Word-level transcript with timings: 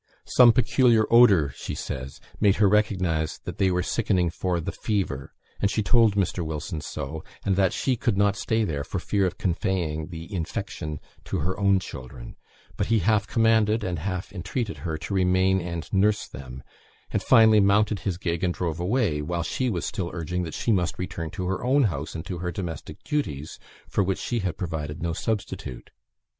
Some 0.25 0.51
peculiar 0.51 1.05
odour, 1.13 1.53
she 1.55 1.75
says, 1.75 2.19
made 2.39 2.55
her 2.55 2.67
recognise 2.67 3.37
that 3.43 3.59
they 3.59 3.69
were 3.69 3.83
sickening 3.83 4.31
for 4.31 4.59
"the 4.59 4.71
fever;" 4.71 5.31
and 5.59 5.69
she 5.69 5.83
told 5.83 6.15
Mr. 6.15 6.43
Wilson 6.43 6.81
so, 6.81 7.23
and 7.45 7.55
that 7.55 7.71
she 7.71 7.95
could 7.95 8.17
not 8.17 8.35
stay 8.35 8.63
there 8.63 8.83
for 8.83 8.97
fear 8.97 9.27
of 9.27 9.37
conveying 9.37 10.07
the 10.07 10.33
infection 10.33 10.99
to 11.25 11.41
her 11.41 11.55
own 11.59 11.77
children; 11.79 12.35
but 12.77 12.87
he 12.87 12.97
half 12.97 13.27
commanded, 13.27 13.83
and 13.83 13.99
half 13.99 14.31
entreated 14.33 14.77
her 14.77 14.97
to 14.97 15.13
remain 15.13 15.61
and 15.61 15.87
nurse 15.93 16.27
them; 16.27 16.63
and 17.11 17.21
finally 17.21 17.59
mounted 17.59 17.99
his 17.99 18.17
gig 18.17 18.43
and 18.43 18.55
drove 18.55 18.79
away, 18.79 19.21
while 19.21 19.43
she 19.43 19.69
was 19.69 19.85
still 19.85 20.09
urging 20.15 20.41
that 20.41 20.55
she 20.55 20.71
must 20.71 20.97
return 20.97 21.29
to 21.29 21.45
her 21.45 21.63
own 21.63 21.83
house, 21.83 22.15
and 22.15 22.25
to 22.25 22.39
her 22.39 22.51
domestic 22.51 22.97
duties, 23.03 23.59
for 23.87 24.03
which 24.03 24.17
she 24.17 24.39
had 24.39 24.57
provided 24.57 25.03
no 25.03 25.13
substitute. 25.13 25.91